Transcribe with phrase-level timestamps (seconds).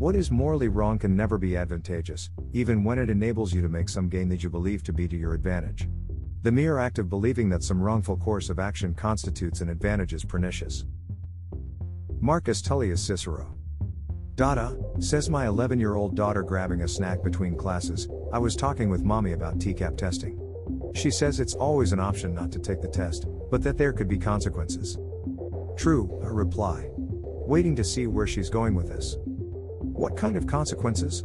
[0.00, 3.90] What is morally wrong can never be advantageous, even when it enables you to make
[3.90, 5.90] some gain that you believe to be to your advantage.
[6.42, 10.24] The mere act of believing that some wrongful course of action constitutes an advantage is
[10.24, 10.86] pernicious.
[12.18, 13.54] Marcus Tullius Cicero.
[14.36, 18.08] Dada, says my 11 year old daughter grabbing a snack between classes.
[18.32, 20.40] I was talking with mommy about TCAP testing.
[20.94, 24.08] She says it's always an option not to take the test, but that there could
[24.08, 24.96] be consequences.
[25.76, 26.88] True, I reply.
[26.96, 29.18] Waiting to see where she's going with this.
[30.00, 31.22] What kind of consequences?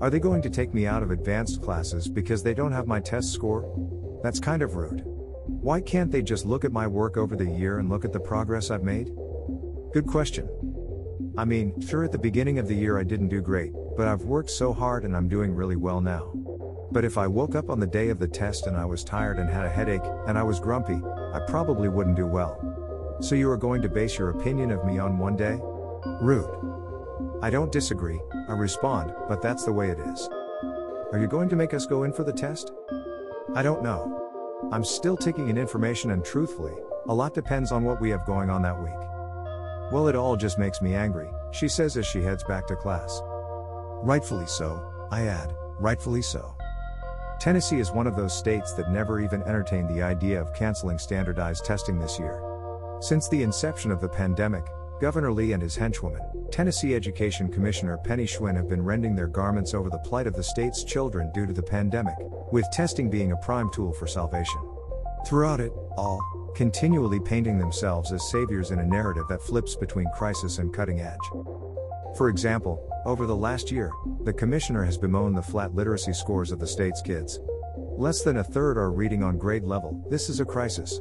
[0.00, 3.00] Are they going to take me out of advanced classes because they don't have my
[3.00, 4.20] test score?
[4.22, 5.02] That's kind of rude.
[5.04, 8.20] Why can't they just look at my work over the year and look at the
[8.20, 9.10] progress I've made?
[9.92, 10.48] Good question.
[11.36, 14.22] I mean, sure, at the beginning of the year I didn't do great, but I've
[14.22, 16.30] worked so hard and I'm doing really well now.
[16.92, 19.40] But if I woke up on the day of the test and I was tired
[19.40, 21.00] and had a headache, and I was grumpy,
[21.34, 23.18] I probably wouldn't do well.
[23.20, 25.58] So you are going to base your opinion of me on one day?
[26.20, 26.81] Rude.
[27.42, 30.28] I don't disagree, I respond, but that's the way it is.
[31.12, 32.70] Are you going to make us go in for the test?
[33.56, 34.70] I don't know.
[34.70, 36.74] I'm still taking in information and truthfully,
[37.08, 39.92] a lot depends on what we have going on that week.
[39.92, 43.20] Well, it all just makes me angry, she says as she heads back to class.
[44.04, 46.54] Rightfully so, I add, rightfully so.
[47.40, 51.64] Tennessee is one of those states that never even entertained the idea of canceling standardized
[51.64, 52.40] testing this year.
[53.00, 54.64] Since the inception of the pandemic,
[55.02, 56.20] Governor Lee and his henchwoman,
[56.52, 60.44] Tennessee Education Commissioner Penny Schwinn have been rending their garments over the plight of the
[60.44, 62.14] state's children due to the pandemic,
[62.52, 64.60] with testing being a prime tool for salvation.
[65.26, 66.22] Throughout it, all,
[66.54, 71.18] continually painting themselves as saviors in a narrative that flips between crisis and cutting edge.
[72.16, 73.90] For example, over the last year,
[74.22, 77.40] the commissioner has bemoaned the flat literacy scores of the state's kids.
[77.76, 81.00] Less than a third are reading on grade level, this is a crisis.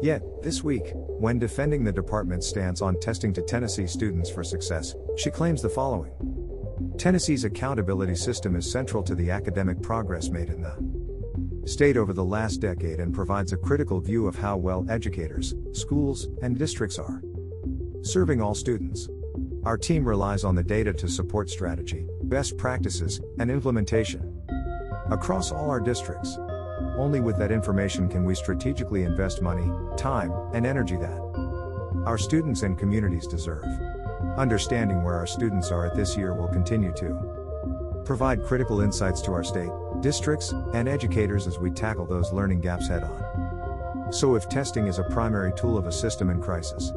[0.00, 4.94] Yet, this week, when defending the department's stance on testing to Tennessee students for success,
[5.16, 6.12] she claims the following
[6.98, 12.24] Tennessee's accountability system is central to the academic progress made in the state over the
[12.24, 17.22] last decade and provides a critical view of how well educators, schools, and districts are
[18.02, 19.08] serving all students.
[19.64, 24.40] Our team relies on the data to support strategy, best practices, and implementation
[25.10, 26.38] across all our districts.
[26.98, 31.28] Only with that information can we strategically invest money, time, and energy that
[32.06, 33.64] our students and communities deserve.
[34.36, 39.32] Understanding where our students are at this year will continue to provide critical insights to
[39.32, 39.70] our state,
[40.00, 44.12] districts, and educators as we tackle those learning gaps head on.
[44.12, 46.92] So, if testing is a primary tool of a system in crisis,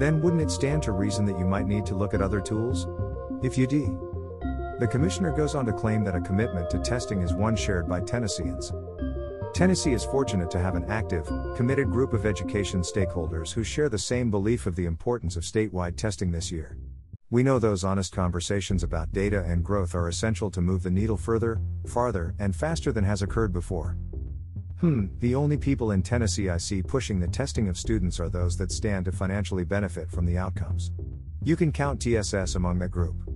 [0.00, 2.88] then wouldn't it stand to reason that you might need to look at other tools?
[3.42, 4.76] If you do.
[4.80, 8.00] The commissioner goes on to claim that a commitment to testing is one shared by
[8.00, 8.72] Tennesseans.
[9.54, 11.26] Tennessee is fortunate to have an active,
[11.56, 15.96] committed group of education stakeholders who share the same belief of the importance of statewide
[15.96, 16.76] testing this year.
[17.30, 21.16] We know those honest conversations about data and growth are essential to move the needle
[21.16, 23.96] further, farther, and faster than has occurred before.
[24.80, 28.56] Hmm, the only people in Tennessee I see pushing the testing of students are those
[28.58, 30.92] that stand to financially benefit from the outcomes.
[31.42, 33.27] You can count TSS among that group.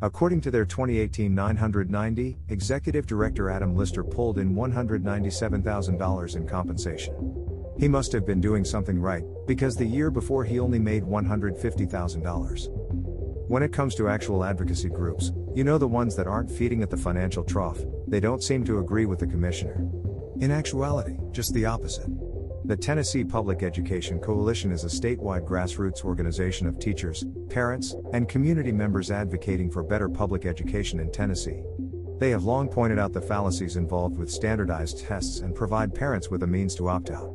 [0.00, 7.74] According to their 2018 990, Executive Director Adam Lister pulled in $197,000 in compensation.
[7.76, 12.68] He must have been doing something right, because the year before he only made $150,000.
[13.48, 16.90] When it comes to actual advocacy groups, you know the ones that aren't feeding at
[16.90, 19.84] the financial trough, they don't seem to agree with the commissioner.
[20.38, 22.06] In actuality, just the opposite.
[22.68, 28.72] The Tennessee Public Education Coalition is a statewide grassroots organization of teachers, parents, and community
[28.72, 31.62] members advocating for better public education in Tennessee.
[32.18, 36.42] They have long pointed out the fallacies involved with standardized tests and provide parents with
[36.42, 37.32] a means to opt out.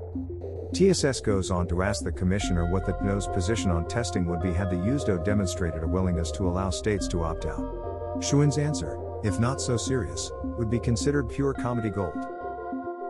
[0.75, 4.53] TSS goes on to ask the commissioner what the TNO's position on testing would be
[4.53, 8.21] had the USDO demonstrated a willingness to allow states to opt out.
[8.21, 12.43] Schwinn's answer, if not so serious, would be considered pure comedy gold.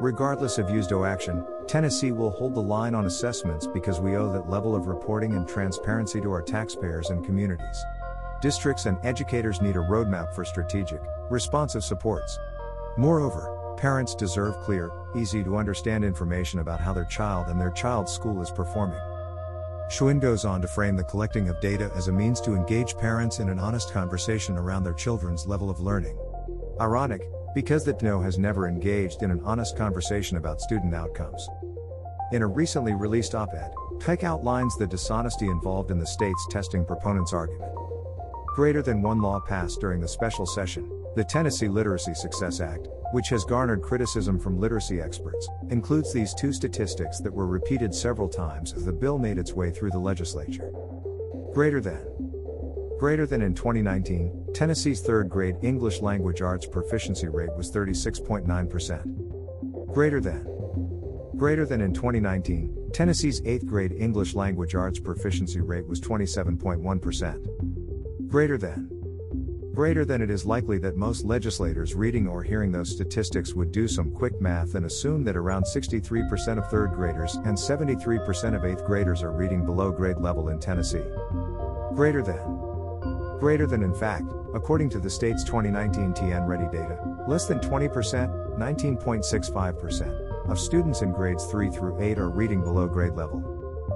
[0.04, 4.50] Regardless of USDO action, Tennessee will hold the line on assessments because we owe that
[4.50, 7.86] level of reporting and transparency to our taxpayers and communities.
[8.42, 12.38] Districts and educators need a roadmap for strategic, responsive supports.
[12.98, 18.12] Moreover, parents deserve clear, easy to understand information about how their child and their child's
[18.12, 19.00] school is performing.
[19.90, 23.40] Schwinn goes on to frame the collecting of data as a means to engage parents
[23.40, 26.20] in an honest conversation around their children's level of learning.
[26.82, 27.22] Ironic,
[27.54, 31.48] because the TNO has never engaged in an honest conversation about student outcomes.
[32.32, 36.84] In a recently released op ed, Peck outlines the dishonesty involved in the state's testing
[36.84, 37.72] proponents' argument.
[38.48, 43.30] Greater than one law passed during the special session, the Tennessee Literacy Success Act, which
[43.30, 48.74] has garnered criticism from literacy experts, includes these two statistics that were repeated several times
[48.74, 50.72] as the bill made its way through the legislature.
[51.54, 52.04] Greater than
[53.04, 59.94] Greater than in 2019, Tennessee's third grade English language arts proficiency rate was 36.9%.
[59.94, 60.48] Greater than.
[61.36, 68.30] Greater than in 2019, Tennessee's 8th grade English language arts proficiency rate was 27.1%.
[68.30, 68.90] Greater than.
[69.76, 73.86] Greater than it is likely that most legislators reading or hearing those statistics would do
[73.86, 78.86] some quick math and assume that around 63% of third graders and 73% of eighth
[78.86, 81.04] graders are reading below grade level in Tennessee.
[81.96, 82.63] Greater than.
[83.44, 86.98] Greater than in fact, according to the state's 2019 TN Ready data,
[87.28, 93.16] less than 20%, 19.65%, of students in grades 3 through 8 are reading below grade
[93.16, 93.42] level.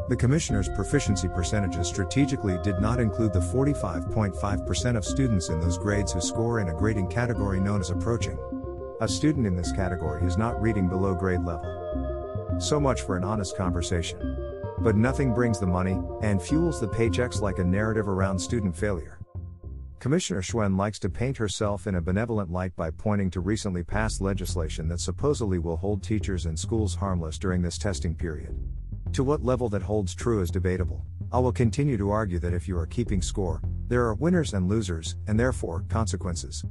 [0.10, 6.12] The Commissioner's proficiency percentages strategically did not include the 45.5% of students in those grades
[6.12, 8.38] who score in a grading category known as approaching.
[9.00, 12.58] A student in this category is not reading below grade level.
[12.60, 14.20] So much for an honest conversation.
[14.80, 19.17] But nothing brings the money and fuels the paychecks like a narrative around student failure.
[20.00, 24.22] Commissioner Schwinn likes to paint herself in a benevolent light by pointing to recently passed
[24.22, 28.56] legislation that supposedly will hold teachers and schools harmless during this testing period.
[29.14, 31.04] To what level that holds true is debatable.
[31.32, 34.70] I will continue to argue that if you are keeping score, there are winners and
[34.70, 36.64] losers, and therefore, consequences.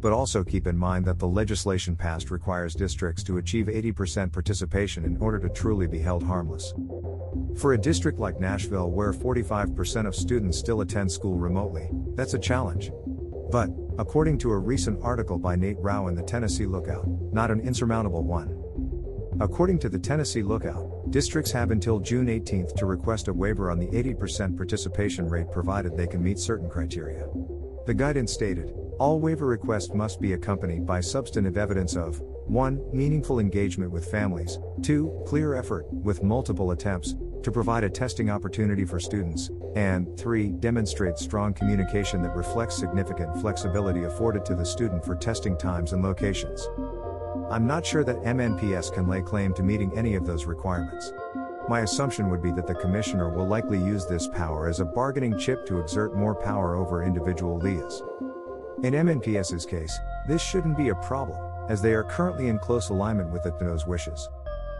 [0.00, 5.04] But also keep in mind that the legislation passed requires districts to achieve 80% participation
[5.04, 6.72] in order to truly be held harmless.
[7.56, 12.38] For a district like Nashville, where 45% of students still attend school remotely, that's a
[12.38, 12.90] challenge.
[13.50, 17.60] But, according to a recent article by Nate Rau in the Tennessee Lookout, not an
[17.60, 18.56] insurmountable one.
[19.40, 23.78] According to the Tennessee Lookout, districts have until June 18 to request a waiver on
[23.78, 27.26] the 80% participation rate provided they can meet certain criteria.
[27.86, 32.90] The guidance stated all waiver requests must be accompanied by substantive evidence of 1.
[32.92, 35.24] Meaningful engagement with families, 2.
[35.26, 40.52] Clear effort, with multiple attempts, to provide a testing opportunity for students, and 3.
[40.52, 46.02] Demonstrate strong communication that reflects significant flexibility afforded to the student for testing times and
[46.02, 46.68] locations.
[47.50, 51.12] I'm not sure that MNPS can lay claim to meeting any of those requirements.
[51.68, 55.38] My assumption would be that the Commissioner will likely use this power as a bargaining
[55.38, 58.02] chip to exert more power over individual LEAs.
[58.82, 59.96] In MNPS's case,
[60.26, 61.38] this shouldn't be a problem,
[61.68, 64.28] as they are currently in close alignment with the TNO's wishes.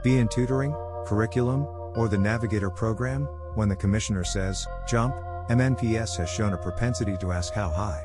[0.02, 0.72] Be in tutoring,
[1.06, 1.66] curriculum,
[1.96, 5.14] or the Navigator program, when the Commissioner says, jump,
[5.48, 8.04] MNPS has shown a propensity to ask how high.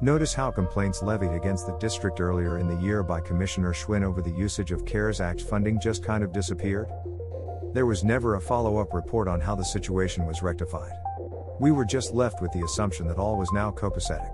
[0.00, 4.20] Notice how complaints levied against the district earlier in the year by Commissioner Schwinn over
[4.20, 6.88] the usage of CARES Act funding just kind of disappeared?
[7.72, 10.92] There was never a follow up report on how the situation was rectified.
[11.58, 14.30] We were just left with the assumption that all was now copacetic.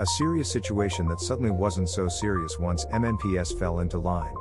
[0.00, 4.34] A serious situation that suddenly wasn't so serious once MNPS fell into line.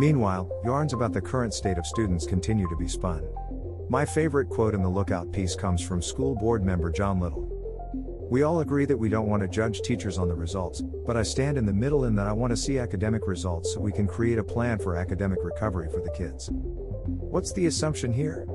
[0.00, 3.22] Meanwhile, yarns about the current state of students continue to be spun.
[3.90, 7.46] My favorite quote in the Lookout piece comes from school board member John Little.
[8.30, 11.22] We all agree that we don't want to judge teachers on the results, but I
[11.22, 14.06] stand in the middle in that I want to see academic results so we can
[14.06, 16.48] create a plan for academic recovery for the kids.
[16.50, 18.46] What's the assumption here?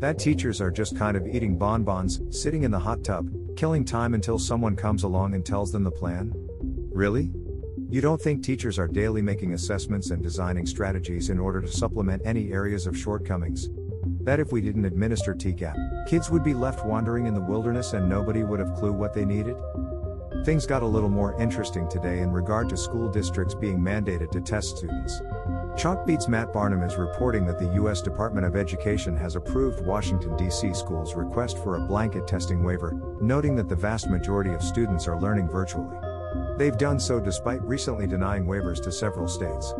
[0.00, 4.14] That teachers are just kind of eating bonbons, sitting in the hot tub, killing time
[4.14, 6.32] until someone comes along and tells them the plan?
[6.92, 7.30] Really?
[7.90, 12.22] You don't think teachers are daily making assessments and designing strategies in order to supplement
[12.24, 13.68] any areas of shortcomings?
[14.28, 18.06] that if we didn't administer TCAP, kids would be left wandering in the wilderness and
[18.06, 19.56] nobody would have clue what they needed?
[20.44, 24.42] Things got a little more interesting today in regard to school districts being mandated to
[24.42, 25.20] test students.
[25.76, 28.02] Chalkbeat's Matt Barnum is reporting that the U.S.
[28.02, 30.74] Department of Education has approved Washington, D.C.
[30.74, 35.20] schools' request for a blanket testing waiver, noting that the vast majority of students are
[35.20, 35.96] learning virtually.
[36.58, 39.72] They've done so despite recently denying waivers to several states,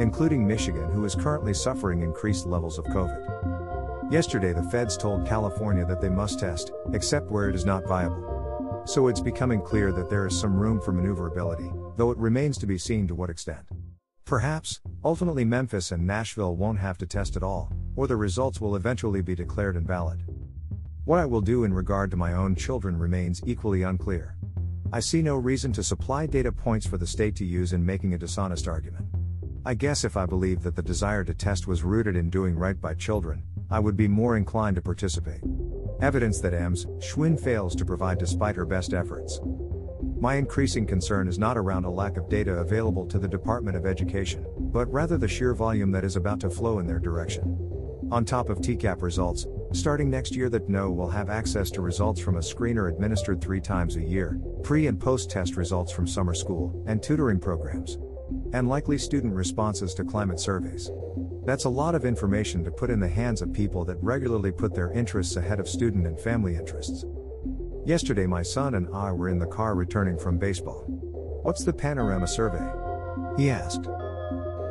[0.00, 4.10] including Michigan, who is currently suffering increased levels of COVID.
[4.10, 8.82] Yesterday, the feds told California that they must test, except where it is not viable.
[8.86, 12.66] So it's becoming clear that there is some room for maneuverability, though it remains to
[12.66, 13.68] be seen to what extent.
[14.24, 18.74] Perhaps, ultimately, Memphis and Nashville won't have to test at all, or the results will
[18.74, 20.24] eventually be declared invalid.
[21.04, 24.35] What I will do in regard to my own children remains equally unclear.
[24.92, 28.14] I see no reason to supply data points for the state to use in making
[28.14, 29.06] a dishonest argument.
[29.64, 32.80] I guess if I believed that the desire to test was rooted in doing right
[32.80, 35.40] by children, I would be more inclined to participate.
[36.00, 39.40] Evidence that EMS, Schwinn fails to provide despite her best efforts.
[40.20, 43.86] My increasing concern is not around a lack of data available to the Department of
[43.86, 47.58] Education, but rather the sheer volume that is about to flow in their direction.
[48.12, 52.20] On top of TCAP results, starting next year, that NO will have access to results
[52.20, 56.34] from a screener administered three times a year, pre and post test results from summer
[56.34, 57.98] school and tutoring programs,
[58.52, 60.90] and likely student responses to climate surveys.
[61.44, 64.74] That's a lot of information to put in the hands of people that regularly put
[64.74, 67.04] their interests ahead of student and family interests.
[67.84, 70.84] Yesterday, my son and I were in the car returning from baseball.
[71.44, 72.66] What's the Panorama survey?
[73.40, 73.86] He asked.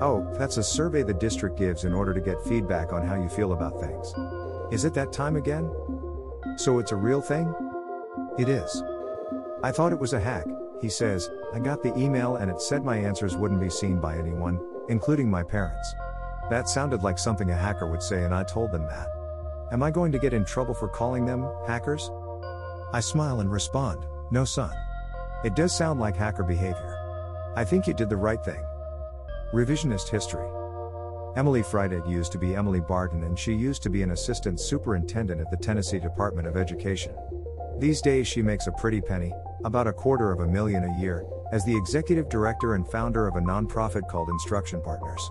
[0.01, 3.29] Oh, that's a survey the district gives in order to get feedback on how you
[3.29, 4.13] feel about things.
[4.71, 5.71] Is it that time again?
[6.57, 7.53] So it's a real thing?
[8.39, 8.83] It is.
[9.63, 10.45] I thought it was a hack,
[10.81, 11.29] he says.
[11.53, 15.29] I got the email and it said my answers wouldn't be seen by anyone, including
[15.29, 15.93] my parents.
[16.49, 19.07] That sounded like something a hacker would say, and I told them that.
[19.71, 22.09] Am I going to get in trouble for calling them hackers?
[22.91, 24.73] I smile and respond, No, son.
[25.43, 27.53] It does sound like hacker behavior.
[27.55, 28.63] I think you did the right thing.
[29.53, 30.47] Revisionist history.
[31.35, 35.41] Emily Freitag used to be Emily Barton and she used to be an assistant superintendent
[35.41, 37.13] at the Tennessee Department of Education.
[37.77, 39.33] These days she makes a pretty penny,
[39.65, 43.35] about a quarter of a million a year, as the executive director and founder of
[43.35, 45.29] a nonprofit called Instruction Partners.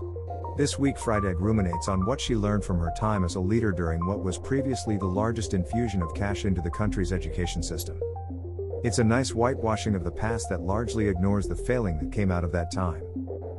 [0.57, 4.05] This week Freitag ruminates on what she learned from her time as a leader during
[4.05, 7.99] what was previously the largest infusion of cash into the country's education system.
[8.83, 12.43] It's a nice whitewashing of the past that largely ignores the failing that came out
[12.43, 13.01] of that time.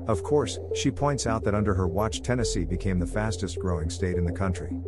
[0.07, 4.17] Of course, she points out that under her watch, Tennessee became the fastest growing state
[4.17, 4.81] in the country.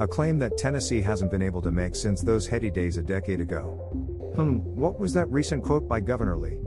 [0.00, 3.40] A claim that Tennessee hasn't been able to make since those heady days a decade
[3.40, 4.32] ago.
[4.34, 6.58] Hmm, what was that recent quote by Governor Lee?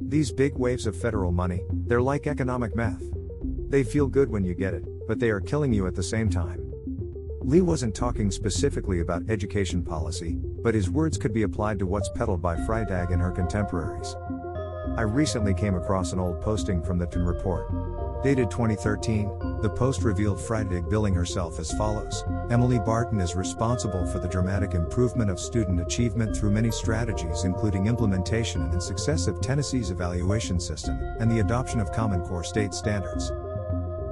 [0.00, 3.02] These big waves of federal money, they're like economic meth.
[3.68, 6.30] They feel good when you get it, but they are killing you at the same
[6.30, 6.62] time.
[7.42, 12.08] Lee wasn't talking specifically about education policy, but his words could be applied to what's
[12.08, 14.16] peddled by Freitag and her contemporaries.
[14.96, 17.70] I recently came across an old posting from the TN report.
[18.22, 24.20] Dated 2013, the post revealed Freitag billing herself as follows Emily Barton is responsible for
[24.20, 29.90] the dramatic improvement of student achievement through many strategies, including implementation and success of Tennessee's
[29.90, 33.30] evaluation system and the adoption of Common Core state standards.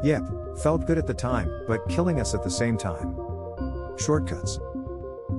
[0.02, 3.16] Yep, felt good at the time, but killing us at the same time.
[3.96, 4.58] Shortcuts.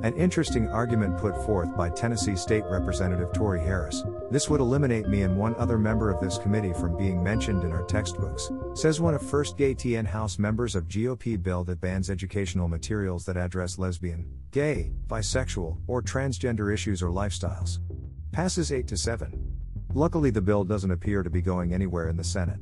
[0.02, 4.04] An interesting argument put forth by Tennessee State Representative Torrey Harris.
[4.32, 7.72] This would eliminate me and one other member of this committee from being mentioned in
[7.72, 12.10] our textbooks, says one of first gay TN House members of GOP bill that bans
[12.10, 17.80] educational materials that address lesbian, gay, bisexual, or transgender issues or lifestyles.
[18.32, 19.56] Passes 8 to 7.
[19.94, 22.60] Luckily, the bill doesn't appear to be going anywhere in the Senate.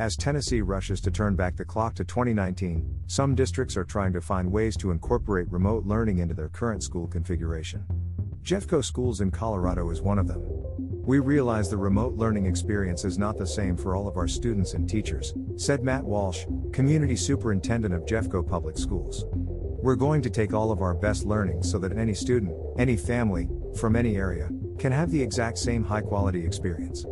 [0.00, 4.20] As Tennessee rushes to turn back the clock to 2019, some districts are trying to
[4.20, 7.84] find ways to incorporate remote learning into their current school configuration.
[8.42, 10.61] Jeffco Schools in Colorado is one of them.
[11.04, 14.74] We realize the remote learning experience is not the same for all of our students
[14.74, 19.24] and teachers, said Matt Walsh, Community Superintendent of Jeffco Public Schools.
[19.82, 23.48] We're going to take all of our best learnings so that any student, any family,
[23.76, 27.04] from any area, can have the exact same high quality experience.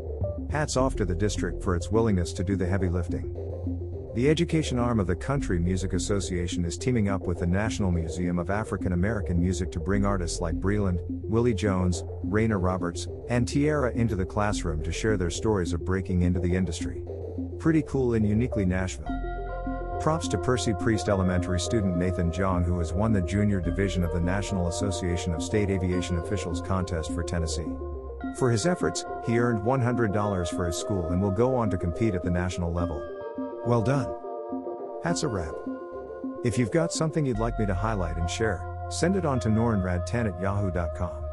[0.52, 3.34] Hats off to the district for its willingness to do the heavy lifting.
[4.14, 8.38] The education arm of the Country Music Association is teaming up with the National Museum
[8.38, 10.98] of African American Music to bring artists like Breland,
[11.30, 16.22] Willie Jones, Reyna Roberts, and Tiera into the classroom to share their stories of breaking
[16.22, 17.02] into the industry.
[17.58, 19.06] Pretty cool and uniquely Nashville.
[20.00, 24.12] Props to Percy Priest Elementary student Nathan Jong, who has won the junior division of
[24.12, 27.68] the National Association of State Aviation Officials contest for Tennessee.
[28.36, 32.14] For his efforts, he earned $100 for his school and will go on to compete
[32.14, 33.00] at the national level.
[33.66, 34.12] Well done.
[35.04, 35.54] That's a wrap.
[36.44, 39.48] If you've got something you'd like me to highlight and share, send it on to
[39.48, 41.24] norenrad10 at yahoo.com.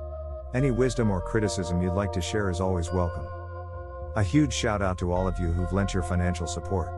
[0.54, 3.28] Any wisdom or criticism you'd like to share is always welcome.
[4.16, 6.90] A huge shout out to all of you who've lent your financial support.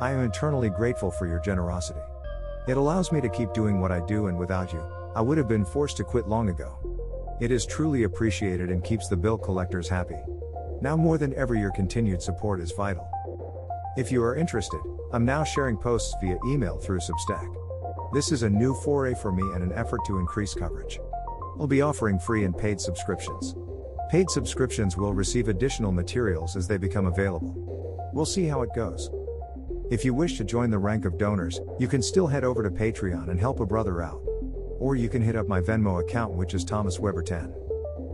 [0.00, 2.00] I am eternally grateful for your generosity.
[2.66, 4.82] It allows me to keep doing what I do, and without you,
[5.14, 6.78] I would have been forced to quit long ago.
[7.40, 10.18] It is truly appreciated and keeps the bill collectors happy.
[10.80, 13.08] Now more than ever, your continued support is vital.
[13.96, 14.80] If you are interested,
[15.12, 17.67] I'm now sharing posts via email through Substack.
[18.10, 20.98] This is a new foray for me and an effort to increase coverage.
[21.60, 23.54] I'll be offering free and paid subscriptions.
[24.10, 28.10] Paid subscriptions will receive additional materials as they become available.
[28.14, 29.10] We'll see how it goes.
[29.90, 32.70] If you wish to join the rank of donors, you can still head over to
[32.70, 34.22] Patreon and help a brother out.
[34.78, 37.54] Or you can hit up my Venmo account, which is Thomas Weber 10.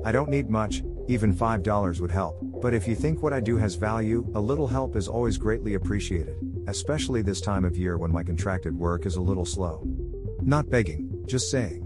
[0.04, 3.58] I don't need much, even $5 would help, but if you think what I do
[3.58, 6.36] has value, a little help is always greatly appreciated,
[6.66, 9.83] especially this time of year when my contracted work is a little slow.
[10.40, 11.83] Not begging, just saying.